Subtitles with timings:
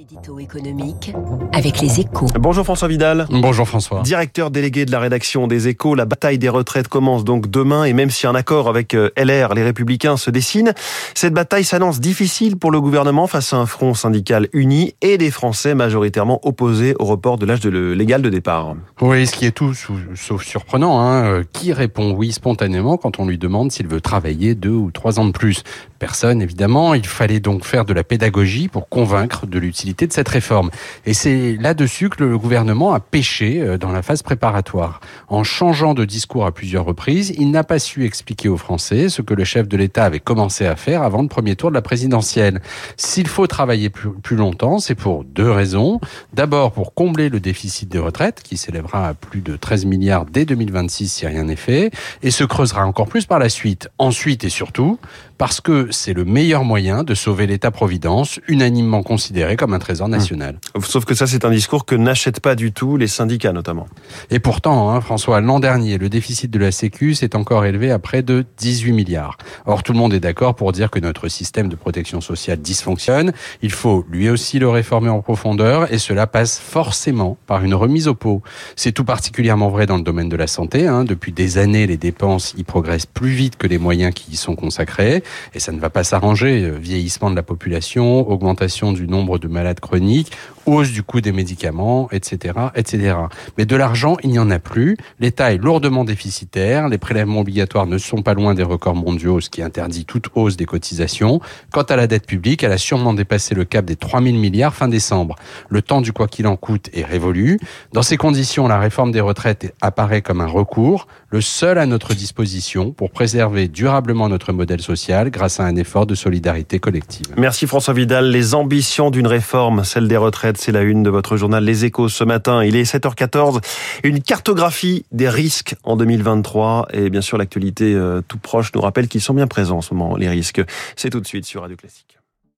[0.00, 1.12] L'édito économique
[1.52, 2.24] avec les échos.
[2.38, 3.26] Bonjour François Vidal.
[3.28, 4.00] Bonjour François.
[4.00, 7.92] Directeur délégué de la rédaction des échos, la bataille des retraites commence donc demain et
[7.92, 10.72] même si un accord avec euh, LR, les Républicains, se dessine,
[11.14, 15.30] cette bataille s'annonce difficile pour le gouvernement face à un front syndical uni et des
[15.30, 18.76] Français majoritairement opposés au report de l'âge de légal de départ.
[19.02, 20.98] Oui, ce qui est tout sauf surprenant.
[20.98, 21.24] Hein.
[21.24, 25.20] Euh, qui répond oui spontanément quand on lui demande s'il veut travailler deux ou trois
[25.20, 25.62] ans de plus
[26.00, 26.94] Personne, évidemment.
[26.94, 30.70] Il fallait donc faire de la pédagogie pour convaincre de l'utilité de cette réforme.
[31.04, 35.00] Et c'est là-dessus que le gouvernement a pêché euh, dans la phase préparatoire.
[35.28, 39.20] En changeant de discours à plusieurs reprises, il n'a pas su expliquer aux Français ce
[39.20, 41.82] que le chef de l'État avait commencé à faire avant le premier tour de la
[41.82, 42.62] présidentielle.
[42.96, 46.00] S'il faut travailler plus, longtemps, c'est pour deux raisons.
[46.32, 50.46] D'abord pour combler le déficit des retraites, qui s'élèvera à plus de 13 milliards dès
[50.46, 51.90] 2026 si rien n'est fait,
[52.22, 53.90] et se creusera encore plus par la suite.
[53.98, 54.98] Ensuite et surtout,
[55.36, 60.12] parce que c'est le meilleur moyen de sauver l'État-providence, unanimement considéré comme un trésor hum.
[60.12, 60.58] national.
[60.82, 63.86] Sauf que ça, c'est un discours que n'achètent pas du tout les syndicats, notamment.
[64.30, 67.98] Et pourtant, hein, François, l'an dernier, le déficit de la Sécu s'est encore élevé à
[67.98, 69.36] près de 18 milliards.
[69.66, 73.32] Or, tout le monde est d'accord pour dire que notre système de protection sociale dysfonctionne.
[73.62, 78.08] Il faut lui aussi le réformer en profondeur et cela passe forcément par une remise
[78.08, 78.42] au pot.
[78.76, 80.86] C'est tout particulièrement vrai dans le domaine de la santé.
[80.86, 81.04] Hein.
[81.04, 84.54] Depuis des années, les dépenses y progressent plus vite que les moyens qui y sont
[84.54, 85.22] consacrés
[85.54, 86.70] et ça ne va pas s'arranger.
[86.70, 90.32] Vieillissement de la population, augmentation du nombre de malades chroniques,
[90.66, 93.16] hausse du coût des médicaments, etc., etc.
[93.58, 94.96] Mais de l'argent, il n'y en a plus.
[95.18, 96.88] L'État est lourdement déficitaire.
[96.88, 100.56] Les prélèvements obligatoires ne sont pas loin des records mondiaux, ce qui interdit toute hausse
[100.56, 101.40] des cotisations.
[101.72, 104.74] Quant à la dette publique, elle a sûrement dépassé le cap des 3 000 milliards
[104.74, 105.36] fin décembre.
[105.68, 107.58] Le temps du quoi qu'il en coûte est révolu.
[107.92, 112.14] Dans ces conditions, la réforme des retraites apparaît comme un recours, le seul à notre
[112.14, 117.26] disposition pour préserver durablement notre modèle social grâce à un effort de solidarité collective.
[117.36, 118.30] Merci François Vidal.
[118.30, 122.08] Les ambitions d'une réforme, celle des retraites, c'est la une de votre journal Les Échos
[122.08, 122.64] ce matin.
[122.64, 123.60] Il est 7h14.
[124.04, 126.88] Une cartographie des risques en 2023.
[126.92, 129.94] Et bien sûr, l'actualité euh, tout proche nous rappelle qu'ils sont bien présents en ce
[129.94, 130.62] moment, les risques.
[130.96, 132.19] C'est tout de suite sur Radio Classique.